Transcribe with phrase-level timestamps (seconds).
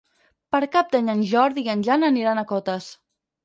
[0.55, 2.93] Per Cap d'Any en Jordi i en Jan aniran a Cotes.